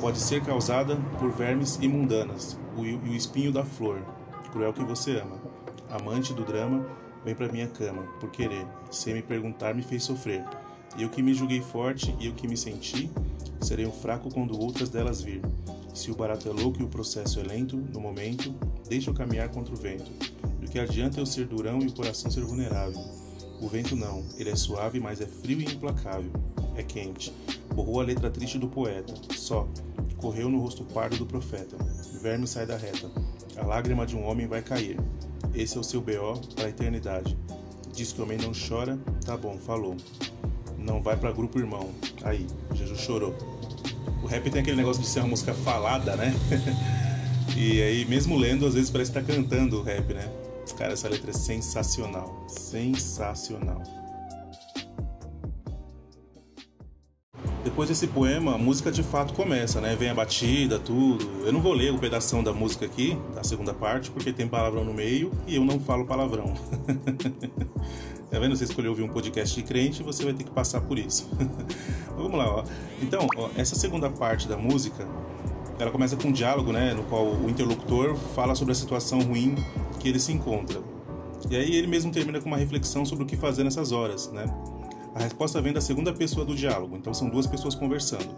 Pode 0.00 0.18
ser 0.18 0.42
causada 0.42 0.96
por 1.18 1.30
vermes 1.30 1.76
imundanas, 1.80 2.58
o, 2.76 2.82
o 2.82 3.14
espinho 3.14 3.50
da 3.50 3.64
flor, 3.64 4.00
cruel 4.52 4.72
que 4.72 4.84
você 4.84 5.18
ama. 5.18 5.40
Amante 5.90 6.32
do 6.32 6.44
drama, 6.44 6.86
vem 7.24 7.34
pra 7.34 7.48
minha 7.48 7.66
cama, 7.66 8.02
por 8.20 8.30
querer, 8.30 8.66
sem 8.90 9.14
me 9.14 9.22
perguntar 9.22 9.74
me 9.74 9.82
fez 9.82 10.04
sofrer. 10.04 10.44
Eu 10.98 11.08
que 11.08 11.22
me 11.22 11.34
julguei 11.34 11.60
forte 11.60 12.14
e 12.20 12.26
eu 12.26 12.34
que 12.34 12.46
me 12.46 12.56
senti, 12.56 13.10
serei 13.60 13.86
um 13.86 13.92
fraco 13.92 14.32
quando 14.32 14.58
outras 14.60 14.88
delas 14.88 15.20
vir. 15.20 15.42
Se 15.92 16.10
o 16.10 16.14
barato 16.14 16.48
é 16.48 16.52
louco 16.52 16.80
e 16.80 16.84
o 16.84 16.88
processo 16.88 17.40
é 17.40 17.42
lento, 17.42 17.76
no 17.76 18.00
momento, 18.00 18.54
deixa 18.88 19.10
eu 19.10 19.14
caminhar 19.14 19.48
contra 19.48 19.74
o 19.74 19.76
vento. 19.76 20.10
Do 20.60 20.70
que 20.70 20.78
adianta 20.78 21.18
eu 21.18 21.26
ser 21.26 21.46
durão 21.46 21.80
e 21.80 21.86
o 21.86 21.92
coração 21.92 22.30
ser 22.30 22.44
vulnerável? 22.44 23.00
O 23.60 23.68
vento 23.68 23.96
não, 23.96 24.22
ele 24.36 24.50
é 24.50 24.56
suave, 24.56 25.00
mas 25.00 25.20
é 25.20 25.26
frio 25.26 25.60
e 25.60 25.64
implacável. 25.64 26.30
É 26.76 26.82
quente. 26.82 27.32
Borrou 27.74 28.00
a 28.00 28.04
letra 28.04 28.30
triste 28.30 28.58
do 28.58 28.68
poeta. 28.68 29.14
Só. 29.34 29.66
Correu 30.16 30.48
no 30.48 30.60
rosto 30.60 30.84
pardo 30.84 31.16
do 31.16 31.26
profeta. 31.26 31.76
Verme 32.22 32.46
sai 32.46 32.66
da 32.66 32.76
reta. 32.76 33.10
A 33.56 33.64
lágrima 33.64 34.06
de 34.06 34.16
um 34.16 34.24
homem 34.24 34.46
vai 34.46 34.62
cair. 34.62 34.98
Esse 35.54 35.76
é 35.76 35.80
o 35.80 35.84
seu 35.84 36.00
BO 36.00 36.40
para 36.54 36.66
a 36.66 36.68
eternidade. 36.68 37.36
Diz 37.94 38.12
que 38.12 38.20
o 38.20 38.24
homem 38.24 38.38
não 38.38 38.52
chora, 38.52 38.98
tá 39.24 39.36
bom, 39.36 39.56
falou. 39.58 39.96
Não 40.78 41.02
vai 41.02 41.16
para 41.16 41.32
grupo 41.32 41.58
irmão. 41.58 41.90
Aí, 42.22 42.46
Jesus 42.74 43.00
chorou. 43.00 43.34
O 44.22 44.26
rap 44.26 44.50
tem 44.50 44.60
aquele 44.60 44.76
negócio 44.76 45.02
de 45.02 45.08
ser 45.08 45.20
uma 45.20 45.28
música 45.28 45.54
falada, 45.54 46.16
né? 46.16 46.34
e 47.56 47.80
aí, 47.80 48.04
mesmo 48.04 48.36
lendo, 48.36 48.66
às 48.66 48.74
vezes 48.74 48.90
parece 48.90 49.12
que 49.12 49.20
tá 49.20 49.24
cantando 49.24 49.78
o 49.78 49.82
rap, 49.82 50.12
né? 50.12 50.30
Cara, 50.76 50.92
essa 50.92 51.08
letra 51.08 51.30
é 51.30 51.34
sensacional. 51.34 52.44
Sensacional. 52.48 53.82
Depois 57.66 57.88
desse 57.88 58.06
poema, 58.06 58.54
a 58.54 58.58
música 58.58 58.92
de 58.92 59.02
fato 59.02 59.34
começa, 59.34 59.80
né? 59.80 59.96
Vem 59.96 60.08
a 60.08 60.14
batida, 60.14 60.78
tudo. 60.78 61.28
Eu 61.44 61.52
não 61.52 61.60
vou 61.60 61.72
ler 61.72 61.92
o 61.92 61.98
pedaço 61.98 62.40
da 62.40 62.52
música 62.52 62.86
aqui, 62.86 63.18
da 63.34 63.42
segunda 63.42 63.74
parte, 63.74 64.08
porque 64.08 64.32
tem 64.32 64.46
palavrão 64.46 64.84
no 64.84 64.94
meio 64.94 65.32
e 65.48 65.56
eu 65.56 65.64
não 65.64 65.80
falo 65.80 66.06
palavrão. 66.06 66.54
tá 68.30 68.38
vendo? 68.38 68.56
Você 68.56 68.62
escolheu 68.62 68.92
ouvir 68.92 69.02
um 69.02 69.08
podcast 69.08 69.52
de 69.52 69.66
crente, 69.66 70.00
você 70.04 70.22
vai 70.22 70.32
ter 70.32 70.44
que 70.44 70.50
passar 70.52 70.80
por 70.80 70.96
isso. 70.96 71.28
Vamos 72.16 72.38
lá, 72.38 72.48
ó. 72.48 72.64
Então, 73.02 73.26
ó, 73.36 73.48
essa 73.56 73.74
segunda 73.74 74.08
parte 74.10 74.46
da 74.46 74.56
música, 74.56 75.04
ela 75.76 75.90
começa 75.90 76.16
com 76.16 76.28
um 76.28 76.32
diálogo, 76.32 76.70
né, 76.70 76.94
no 76.94 77.02
qual 77.02 77.26
o 77.26 77.50
interlocutor 77.50 78.14
fala 78.14 78.54
sobre 78.54 78.70
a 78.70 78.76
situação 78.76 79.18
ruim 79.22 79.56
que 79.98 80.08
ele 80.08 80.20
se 80.20 80.30
encontra. 80.30 80.80
E 81.50 81.56
aí 81.56 81.74
ele 81.74 81.88
mesmo 81.88 82.12
termina 82.12 82.40
com 82.40 82.46
uma 82.46 82.58
reflexão 82.58 83.04
sobre 83.04 83.24
o 83.24 83.26
que 83.26 83.36
fazer 83.36 83.64
nessas 83.64 83.90
horas, 83.90 84.30
né? 84.30 84.46
A 85.16 85.22
resposta 85.24 85.60
vem 85.60 85.72
da 85.72 85.80
segunda 85.80 86.12
pessoa 86.12 86.46
do 86.46 86.54
diálogo, 86.54 86.96
então 86.96 87.12
são 87.12 87.28
duas 87.28 87.46
pessoas 87.46 87.74
conversando. 87.74 88.36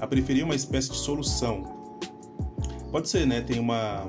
A 0.00 0.06
periferia 0.06 0.42
é 0.42 0.44
uma 0.44 0.54
espécie 0.54 0.90
de 0.90 0.96
solução. 0.96 1.76
Pode 2.90 3.08
ser, 3.08 3.26
né? 3.26 3.42
Tem 3.42 3.58
uma 3.58 4.06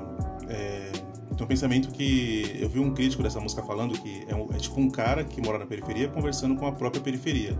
é, 0.48 0.92
tem 1.36 1.44
um 1.44 1.46
pensamento 1.46 1.90
que 1.90 2.56
eu 2.58 2.68
vi 2.68 2.78
um 2.78 2.94
crítico 2.94 3.22
dessa 3.22 3.40
música 3.40 3.62
falando 3.62 3.98
que 4.00 4.24
é, 4.28 4.34
um, 4.34 4.48
é 4.54 4.58
tipo 4.58 4.80
um 4.80 4.88
cara 4.88 5.24
que 5.24 5.40
mora 5.42 5.58
na 5.58 5.66
periferia 5.66 6.08
conversando 6.08 6.56
com 6.56 6.66
a 6.66 6.72
própria 6.72 7.02
periferia 7.02 7.58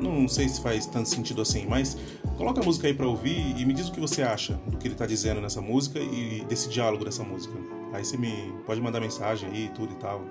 não 0.00 0.28
sei 0.28 0.48
se 0.48 0.60
faz 0.60 0.86
tanto 0.86 1.08
sentido 1.08 1.42
assim, 1.42 1.66
mas 1.66 1.96
coloca 2.36 2.60
a 2.60 2.64
música 2.64 2.86
aí 2.86 2.94
para 2.94 3.06
ouvir 3.06 3.58
e 3.58 3.64
me 3.64 3.74
diz 3.74 3.88
o 3.88 3.92
que 3.92 4.00
você 4.00 4.22
acha 4.22 4.54
do 4.66 4.76
que 4.76 4.86
ele 4.86 4.94
tá 4.94 5.06
dizendo 5.06 5.40
nessa 5.40 5.60
música 5.60 5.98
e 5.98 6.44
desse 6.48 6.68
diálogo 6.68 7.04
dessa 7.04 7.22
música. 7.22 7.54
Aí 7.92 8.04
você 8.04 8.16
me 8.16 8.52
pode 8.64 8.80
mandar 8.80 9.00
mensagem 9.00 9.48
aí, 9.50 9.70
tudo 9.74 9.92
e 9.92 9.96
tal. 9.96 10.24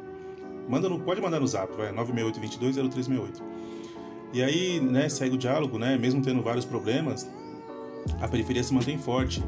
Manda 0.67 0.89
no, 0.89 0.99
pode 0.99 1.21
mandar 1.21 1.39
no 1.39 1.47
zap, 1.47 1.75
vai, 1.75 1.93
968-220368. 1.93 3.41
E 4.33 4.43
aí, 4.43 4.79
né, 4.79 5.07
segue 5.07 5.35
o 5.35 5.37
diálogo, 5.37 5.79
né, 5.79 5.97
mesmo 5.97 6.21
tendo 6.21 6.41
vários 6.41 6.65
problemas, 6.65 7.29
a 8.19 8.27
periferia 8.27 8.63
se 8.63 8.73
mantém 8.73 8.97
forte. 8.97 9.43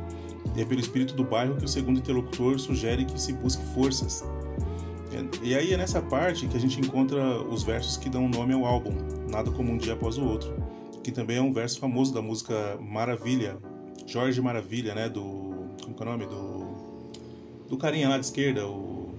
E 0.55 0.61
é 0.61 0.65
pelo 0.65 0.79
espírito 0.79 1.13
do 1.13 1.23
bairro 1.23 1.57
que 1.57 1.65
o 1.65 1.67
segundo 1.67 1.99
interlocutor 1.99 2.59
sugere 2.59 3.05
que 3.05 3.19
se 3.19 3.33
busque 3.33 3.63
forças. 3.73 4.23
E 5.43 5.55
aí 5.55 5.73
é 5.73 5.77
nessa 5.77 6.01
parte 6.01 6.47
que 6.47 6.55
a 6.55 6.59
gente 6.59 6.79
encontra 6.79 7.41
os 7.41 7.63
versos 7.63 7.97
que 7.97 8.09
dão 8.09 8.27
nome 8.29 8.53
ao 8.53 8.65
álbum, 8.65 8.93
Nada 9.29 9.51
Como 9.51 9.71
Um 9.71 9.77
Dia 9.77 9.93
Após 9.93 10.17
o 10.17 10.23
Outro, 10.23 10.55
que 11.03 11.11
também 11.11 11.37
é 11.37 11.41
um 11.41 11.51
verso 11.51 11.79
famoso 11.79 12.13
da 12.13 12.21
música 12.21 12.77
Maravilha, 12.79 13.57
Jorge 14.05 14.41
Maravilha, 14.41 14.95
né, 14.95 15.09
do... 15.09 15.21
como 15.81 15.97
é 15.99 16.01
o 16.01 16.05
nome? 16.05 16.25
Do... 16.25 17.67
do 17.67 17.77
carinha 17.77 18.07
lá 18.07 18.17
de 18.17 18.25
esquerda, 18.25 18.65
o 18.67 19.13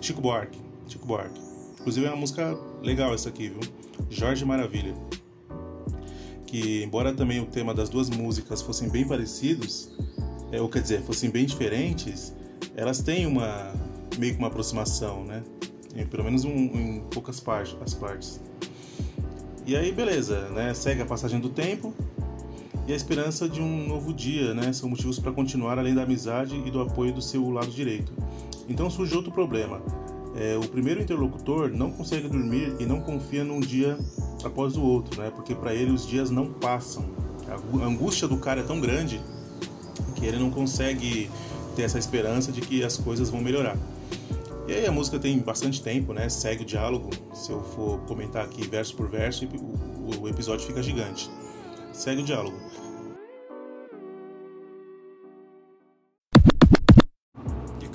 Chico 0.00 0.20
Buarque. 0.20 0.67
Chico 0.88 1.06
Buarque. 1.06 1.40
Inclusive 1.80 2.06
é 2.06 2.10
uma 2.10 2.16
música 2.16 2.58
legal 2.82 3.14
essa 3.14 3.28
aqui, 3.28 3.48
viu? 3.48 3.60
Jorge 4.10 4.44
Maravilha. 4.44 4.94
Que, 6.46 6.82
embora 6.82 7.12
também 7.12 7.40
o 7.40 7.46
tema 7.46 7.74
das 7.74 7.88
duas 7.88 8.08
músicas 8.08 8.62
fossem 8.62 8.88
bem 8.88 9.06
parecidos, 9.06 9.90
é, 10.50 10.60
ou 10.60 10.68
quer 10.68 10.82
dizer, 10.82 11.02
fossem 11.02 11.30
bem 11.30 11.44
diferentes, 11.44 12.34
elas 12.74 13.00
têm 13.02 13.26
uma 13.26 13.72
meio 14.18 14.32
que 14.32 14.38
uma 14.38 14.48
aproximação, 14.48 15.24
né? 15.24 15.42
Em, 15.94 16.06
pelo 16.06 16.24
menos 16.24 16.44
um, 16.44 16.50
em 16.50 17.00
poucas 17.10 17.38
partes, 17.40 17.76
as 17.80 17.94
partes. 17.94 18.40
E 19.66 19.76
aí, 19.76 19.92
beleza, 19.92 20.48
né? 20.50 20.72
Segue 20.74 21.02
a 21.02 21.06
passagem 21.06 21.38
do 21.38 21.50
tempo 21.50 21.94
e 22.86 22.92
a 22.92 22.96
esperança 22.96 23.48
de 23.48 23.60
um 23.60 23.86
novo 23.86 24.12
dia, 24.12 24.54
né? 24.54 24.72
São 24.72 24.88
motivos 24.88 25.18
para 25.18 25.30
continuar 25.32 25.78
além 25.78 25.94
da 25.94 26.02
amizade 26.02 26.56
e 26.64 26.70
do 26.70 26.80
apoio 26.80 27.12
do 27.12 27.20
seu 27.20 27.48
lado 27.50 27.70
direito. 27.70 28.12
Então 28.68 28.88
surge 28.88 29.14
outro 29.14 29.30
problema. 29.30 29.82
É, 30.40 30.56
o 30.56 30.68
primeiro 30.68 31.02
interlocutor 31.02 31.68
não 31.68 31.90
consegue 31.90 32.28
dormir 32.28 32.76
e 32.78 32.86
não 32.86 33.00
confia 33.00 33.42
num 33.42 33.58
dia 33.58 33.98
após 34.44 34.76
o 34.76 34.82
outro, 34.82 35.20
né? 35.20 35.32
Porque 35.34 35.52
para 35.52 35.74
ele 35.74 35.90
os 35.90 36.06
dias 36.06 36.30
não 36.30 36.46
passam. 36.46 37.04
A 37.48 37.84
angústia 37.84 38.28
do 38.28 38.36
cara 38.36 38.60
é 38.60 38.62
tão 38.62 38.80
grande 38.80 39.20
que 40.14 40.24
ele 40.24 40.38
não 40.38 40.48
consegue 40.48 41.28
ter 41.74 41.82
essa 41.82 41.98
esperança 41.98 42.52
de 42.52 42.60
que 42.60 42.84
as 42.84 42.96
coisas 42.96 43.30
vão 43.30 43.40
melhorar. 43.40 43.76
E 44.68 44.74
aí 44.74 44.86
a 44.86 44.92
música 44.92 45.18
tem 45.18 45.36
bastante 45.40 45.82
tempo, 45.82 46.12
né? 46.12 46.28
Segue 46.28 46.62
o 46.62 46.66
diálogo. 46.66 47.10
Se 47.34 47.50
eu 47.50 47.60
for 47.60 47.98
comentar 48.00 48.44
aqui 48.44 48.64
verso 48.68 48.94
por 48.94 49.08
verso, 49.08 49.44
o, 50.20 50.28
episódio 50.28 50.64
fica 50.64 50.80
gigante. 50.80 51.28
Segue 51.92 52.22
o 52.22 52.24
diálogo. 52.24 52.56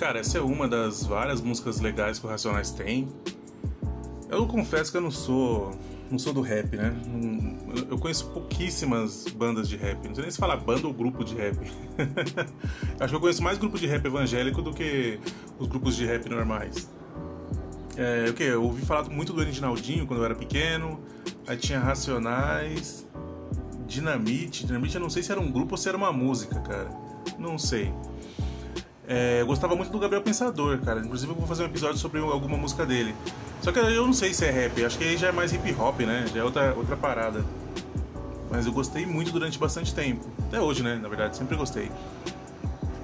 Cara, 0.03 0.19
essa 0.19 0.37
é 0.37 0.41
uma 0.41 0.67
das 0.67 1.05
várias 1.05 1.39
músicas 1.39 1.79
legais 1.79 2.19
que 2.19 2.25
o 2.25 2.29
Racionais 2.29 2.71
tem. 2.71 3.07
Eu 4.29 4.45
confesso 4.45 4.91
que 4.91 4.97
eu 4.97 5.01
não 5.01 5.09
sou 5.09 5.71
não 6.11 6.19
sou 6.19 6.33
do 6.33 6.41
rap, 6.41 6.75
né? 6.75 6.93
Eu 7.89 7.97
conheço 7.97 8.29
pouquíssimas 8.31 9.25
bandas 9.29 9.69
de 9.69 9.77
rap. 9.77 10.05
Não 10.05 10.13
sei 10.13 10.23
nem 10.23 10.31
se 10.31 10.37
falar 10.37 10.57
banda 10.57 10.85
ou 10.85 10.93
grupo 10.93 11.23
de 11.23 11.33
rap. 11.35 11.57
Acho 12.99 13.11
que 13.11 13.15
eu 13.15 13.19
conheço 13.21 13.41
mais 13.41 13.57
grupo 13.57 13.79
de 13.79 13.87
rap 13.87 14.05
evangélico 14.05 14.61
do 14.61 14.73
que 14.73 15.21
os 15.57 15.67
grupos 15.67 15.95
de 15.95 16.05
rap 16.05 16.29
normais. 16.29 16.91
É, 17.95 18.29
o 18.29 18.33
que? 18.33 18.43
Eu 18.43 18.61
ouvi 18.61 18.85
falar 18.85 19.09
muito 19.09 19.31
do 19.31 19.41
Reginaldinho 19.41 20.05
quando 20.05 20.19
eu 20.19 20.25
era 20.25 20.35
pequeno. 20.35 20.99
Aí 21.47 21.55
tinha 21.55 21.79
Racionais, 21.79 23.07
Dinamite. 23.87 24.65
Dinamite 24.65 24.95
eu 24.95 25.01
não 25.01 25.09
sei 25.09 25.23
se 25.23 25.31
era 25.31 25.39
um 25.39 25.49
grupo 25.49 25.75
ou 25.75 25.77
se 25.77 25.87
era 25.87 25.97
uma 25.97 26.11
música, 26.11 26.59
cara. 26.59 26.89
Não 27.39 27.57
sei. 27.57 27.93
É, 29.07 29.41
eu 29.41 29.45
gostava 29.45 29.75
muito 29.75 29.91
do 29.91 29.99
Gabriel 29.99 30.21
Pensador, 30.21 30.79
cara. 30.79 30.99
Inclusive 30.99 31.31
eu 31.31 31.35
vou 31.35 31.47
fazer 31.47 31.63
um 31.63 31.65
episódio 31.67 31.97
sobre 31.97 32.19
alguma 32.21 32.57
música 32.57 32.85
dele. 32.85 33.13
Só 33.61 33.71
que 33.71 33.79
eu 33.79 34.05
não 34.05 34.13
sei 34.13 34.33
se 34.33 34.45
é 34.45 34.51
rap, 34.51 34.83
acho 34.83 34.97
que 34.97 35.03
aí 35.03 35.17
já 35.17 35.27
é 35.27 35.31
mais 35.31 35.51
hip 35.53 35.73
hop, 35.77 35.99
né? 36.01 36.25
Já 36.33 36.41
é 36.41 36.43
outra, 36.43 36.73
outra 36.75 36.95
parada. 36.95 37.43
Mas 38.49 38.65
eu 38.65 38.71
gostei 38.71 39.05
muito 39.05 39.31
durante 39.31 39.57
bastante 39.57 39.93
tempo. 39.93 40.25
Até 40.47 40.61
hoje, 40.61 40.83
né? 40.83 40.95
Na 40.95 41.09
verdade, 41.09 41.35
sempre 41.35 41.55
gostei. 41.55 41.91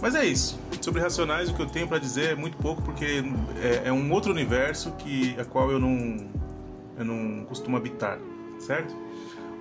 Mas 0.02 0.16
é 0.16 0.26
isso. 0.26 0.60
Sobre 0.82 1.02
Racionais, 1.02 1.50
o 1.50 1.54
que 1.54 1.62
eu 1.62 1.66
tenho 1.66 1.88
para 1.88 1.98
dizer 1.98 2.32
é 2.32 2.36
muito 2.36 2.58
pouco, 2.58 2.82
porque 2.82 3.24
é, 3.62 3.88
é, 3.90 3.92
um 3.92 4.12
outro 4.14 4.32
universo 4.32 4.92
que 4.92 5.36
a 5.38 5.44
qual 5.44 5.70
eu 5.72 5.80
não, 5.80 6.18
eu 6.98 7.04
não 7.04 7.44
costumo 7.46 7.76
habitar, 7.76 8.18
certo? 8.60 8.96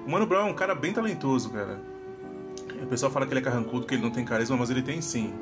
O 0.07 0.11
Mano 0.11 0.27
Brown 0.27 0.47
é 0.47 0.51
um 0.51 0.55
cara 0.55 0.75
bem 0.75 0.93
talentoso, 0.93 1.51
cara. 1.51 1.81
O 2.83 2.87
pessoal 2.87 3.11
fala 3.11 3.27
que 3.27 3.33
ele 3.33 3.41
é 3.41 3.43
carrancudo, 3.43 3.85
que 3.85 3.95
ele 3.95 4.03
não 4.03 4.11
tem 4.11 4.25
carisma, 4.25 4.57
mas 4.57 4.71
ele 4.71 4.83
tem 4.83 5.01
sim. 5.01 5.33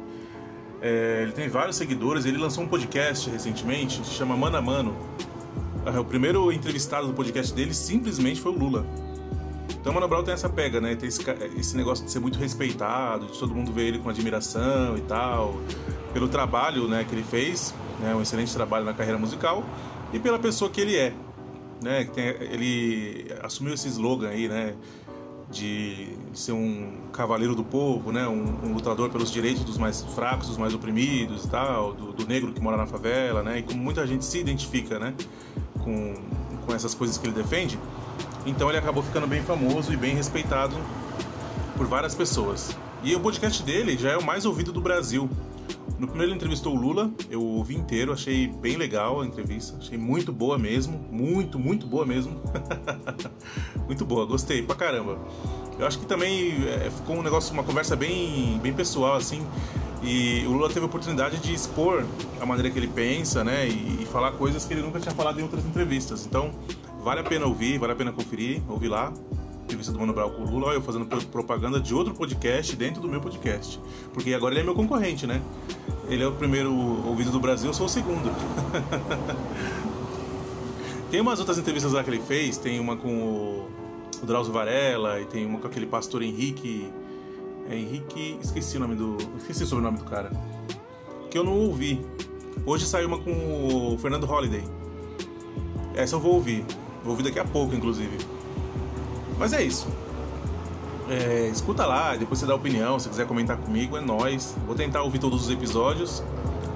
É, 0.86 1.22
ele 1.22 1.32
tem 1.32 1.48
vários 1.48 1.74
seguidores. 1.74 2.24
Ele 2.24 2.38
lançou 2.38 2.62
um 2.62 2.68
podcast 2.68 3.28
recentemente, 3.28 4.06
se 4.06 4.14
chama 4.14 4.36
Mano 4.36 4.56
a 4.56 4.62
Mano. 4.62 4.96
É, 5.84 5.98
o 5.98 6.04
primeiro 6.04 6.52
entrevistado 6.52 7.08
do 7.08 7.12
podcast 7.12 7.52
dele 7.52 7.74
simplesmente 7.74 8.40
foi 8.40 8.52
o 8.52 8.54
Lula. 8.56 8.86
Então 9.80 9.90
o 9.90 9.94
Mano 9.94 10.06
Brown 10.06 10.22
tem 10.22 10.32
essa 10.32 10.48
pega, 10.48 10.80
né? 10.80 10.94
Tem 10.94 11.08
esse, 11.08 11.20
esse, 11.58 11.76
negócio 11.76 12.04
de 12.04 12.10
ser 12.12 12.20
muito 12.20 12.38
respeitado, 12.38 13.26
de 13.26 13.36
todo 13.36 13.52
mundo 13.52 13.72
ver 13.72 13.88
ele 13.88 13.98
com 13.98 14.08
admiração 14.08 14.96
e 14.96 15.00
tal, 15.00 15.60
pelo 16.12 16.28
trabalho 16.28 16.86
né, 16.86 17.04
que 17.04 17.14
ele 17.14 17.24
fez, 17.24 17.74
né, 18.00 18.14
um 18.14 18.22
excelente 18.22 18.52
trabalho 18.52 18.84
na 18.84 18.92
carreira 18.92 19.18
musical, 19.18 19.64
e 20.12 20.18
pela 20.18 20.38
pessoa 20.38 20.70
que 20.70 20.80
ele 20.80 20.96
é. 20.96 21.12
Né? 21.82 22.04
Tem, 22.04 22.26
ele 22.26 23.26
assumiu 23.42 23.74
esse 23.74 23.88
slogan 23.88 24.28
aí, 24.28 24.48
né? 24.48 24.74
de 25.50 26.08
ser 26.38 26.52
um 26.52 26.92
cavaleiro 27.12 27.54
do 27.54 27.64
povo, 27.64 28.12
né? 28.12 28.26
Um, 28.28 28.68
um, 28.68 28.74
lutador 28.74 29.10
pelos 29.10 29.30
direitos 29.30 29.64
dos 29.64 29.78
mais 29.78 30.02
fracos, 30.02 30.48
dos 30.48 30.56
mais 30.56 30.74
oprimidos 30.74 31.44
e 31.44 31.48
tal, 31.48 31.94
do, 31.94 32.12
do, 32.12 32.26
negro 32.26 32.52
que 32.52 32.60
mora 32.60 32.76
na 32.76 32.86
favela, 32.86 33.42
né? 33.42 33.58
E 33.58 33.62
como 33.62 33.82
muita 33.82 34.06
gente 34.06 34.24
se 34.24 34.38
identifica, 34.38 34.98
né? 34.98 35.14
Com, 35.82 36.14
com 36.66 36.74
essas 36.74 36.94
coisas 36.94 37.16
que 37.16 37.26
ele 37.26 37.34
defende, 37.34 37.78
Então 38.44 38.68
ele 38.68 38.78
acabou 38.78 39.02
ficando 39.02 39.26
bem 39.26 39.42
famoso 39.42 39.92
e 39.92 39.96
bem 39.96 40.14
respeitado 40.14 40.76
por 41.76 41.86
várias 41.86 42.14
pessoas. 42.14 42.76
E 43.02 43.14
o 43.14 43.20
podcast 43.20 43.62
dele 43.62 43.96
já 43.96 44.10
é 44.10 44.16
o 44.16 44.24
mais 44.24 44.44
ouvido 44.44 44.72
do 44.72 44.80
Brasil. 44.80 45.30
No 45.98 46.06
primeiro 46.06 46.32
ele 46.32 46.36
entrevistou 46.36 46.74
o 46.74 46.78
Lula, 46.78 47.10
eu 47.30 47.42
ouvi 47.42 47.74
inteiro, 47.74 48.12
achei 48.12 48.48
bem 48.48 48.76
legal 48.76 49.22
a 49.22 49.26
entrevista, 49.26 49.78
achei 49.78 49.96
muito 49.96 50.30
boa 50.30 50.58
mesmo, 50.58 50.98
muito, 51.10 51.58
muito 51.58 51.86
boa 51.86 52.04
mesmo. 52.04 52.38
muito 53.86 54.04
boa, 54.04 54.26
gostei 54.26 54.62
pra 54.62 54.76
caramba. 54.76 55.18
Eu 55.78 55.86
acho 55.86 55.98
que 55.98 56.06
também 56.06 56.66
é, 56.68 56.90
ficou 56.90 57.16
um 57.16 57.22
negócio, 57.22 57.52
uma 57.52 57.62
conversa 57.62 57.94
bem, 57.94 58.58
bem 58.62 58.72
pessoal, 58.72 59.16
assim. 59.16 59.46
E 60.02 60.44
o 60.46 60.52
Lula 60.52 60.68
teve 60.68 60.80
a 60.80 60.86
oportunidade 60.86 61.38
de 61.38 61.52
expor 61.52 62.04
a 62.40 62.46
maneira 62.46 62.70
que 62.70 62.78
ele 62.78 62.88
pensa, 62.88 63.42
né? 63.42 63.68
E, 63.68 64.02
e, 64.02 64.06
falar 64.06 64.32
coisas 64.32 64.64
que 64.64 64.72
ele 64.72 64.82
nunca 64.82 65.00
tinha 65.00 65.14
falado 65.14 65.38
em 65.40 65.42
outras 65.42 65.64
entrevistas. 65.64 66.24
Então, 66.26 66.50
vale 67.02 67.20
a 67.20 67.24
pena 67.24 67.46
ouvir, 67.46 67.78
vale 67.78 67.92
a 67.92 67.96
pena 67.96 68.12
conferir, 68.12 68.62
ouvir 68.68 68.88
lá 68.88 69.12
entrevista 69.66 69.92
do 69.92 69.98
Mano 69.98 70.12
Brown 70.12 70.30
com 70.30 70.42
o 70.42 70.50
Lula, 70.50 70.72
eu 70.72 70.80
fazendo 70.80 71.06
propaganda 71.26 71.80
de 71.80 71.92
outro 71.92 72.14
podcast 72.14 72.74
dentro 72.76 73.02
do 73.02 73.08
meu 73.08 73.20
podcast. 73.20 73.80
Porque 74.14 74.32
agora 74.32 74.54
ele 74.54 74.60
é 74.60 74.64
meu 74.64 74.74
concorrente, 74.74 75.26
né? 75.26 75.42
Ele 76.08 76.22
é 76.22 76.26
o 76.26 76.32
primeiro 76.32 76.72
ouvido 76.72 77.32
do 77.32 77.40
Brasil, 77.40 77.68
eu 77.68 77.74
sou 77.74 77.86
o 77.86 77.88
segundo. 77.88 78.30
tem 81.10 81.20
umas 81.20 81.40
outras 81.40 81.58
entrevistas 81.58 81.92
lá 81.92 82.04
que 82.04 82.10
ele 82.10 82.20
fez, 82.20 82.56
tem 82.56 82.78
uma 82.78 82.96
com 82.96 83.08
o, 83.08 83.68
o 84.22 84.26
Drauzio 84.26 84.52
Varela 84.52 85.20
e 85.20 85.26
tem 85.26 85.46
uma 85.46 85.58
com 85.58 85.66
aquele 85.66 85.86
pastor 85.86 86.22
Henrique. 86.22 86.90
É 87.68 87.76
Henrique. 87.76 88.38
Esqueci 88.42 88.76
o 88.76 88.80
nome 88.80 88.94
do. 88.94 89.16
Esqueci 89.38 89.64
o 89.64 89.66
sobrenome 89.66 89.98
do 89.98 90.04
cara. 90.04 90.30
Que 91.30 91.38
eu 91.38 91.44
não 91.44 91.58
ouvi. 91.58 92.04
Hoje 92.64 92.86
saiu 92.86 93.08
uma 93.08 93.18
com 93.18 93.94
o 93.94 93.98
Fernando 93.98 94.24
Holliday. 94.24 94.64
Essa 95.94 96.16
eu 96.16 96.20
vou 96.20 96.34
ouvir. 96.34 96.64
Vou 97.02 97.12
ouvir 97.12 97.22
daqui 97.22 97.38
a 97.38 97.44
pouco, 97.44 97.74
inclusive. 97.74 98.18
Mas 99.38 99.52
é 99.52 99.62
isso. 99.62 99.86
É, 101.08 101.48
escuta 101.48 101.86
lá, 101.86 102.16
depois 102.16 102.40
você 102.40 102.46
dá 102.46 102.54
opinião, 102.54 102.98
se 102.98 103.08
quiser 103.08 103.26
comentar 103.26 103.56
comigo, 103.56 103.96
é 103.96 104.00
nós. 104.00 104.56
Vou 104.66 104.74
tentar 104.74 105.02
ouvir 105.02 105.18
todos 105.18 105.44
os 105.44 105.50
episódios. 105.50 106.22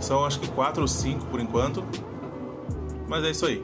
São 0.01 0.25
acho 0.25 0.39
que 0.41 0.49
quatro 0.49 0.83
ou 0.83 0.89
cinco 0.89 1.27
por 1.27 1.41
enquanto. 1.41 1.85
Mas 3.09 3.25
é 3.25 3.31
isso 3.31 3.47
aí. 3.47 3.63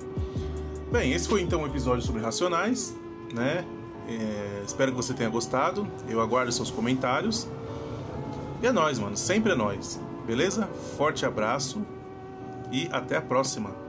Bem, 0.90 1.12
esse 1.12 1.28
foi 1.28 1.42
então 1.42 1.62
um 1.62 1.66
episódio 1.66 2.04
sobre 2.04 2.20
Racionais, 2.20 2.96
né? 3.32 3.64
É, 4.08 4.62
espero 4.64 4.92
que 4.92 4.96
você 4.96 5.12
tenha 5.14 5.28
gostado. 5.28 5.86
Eu 6.08 6.20
aguardo 6.20 6.50
seus 6.52 6.70
comentários. 6.70 7.46
E 8.62 8.66
é 8.66 8.72
nóis, 8.72 8.98
mano. 8.98 9.16
Sempre 9.16 9.52
é 9.52 9.54
nóis. 9.54 10.00
Beleza? 10.26 10.68
Forte 10.96 11.24
abraço 11.24 11.84
e 12.72 12.88
até 12.90 13.16
a 13.16 13.22
próxima. 13.22 13.85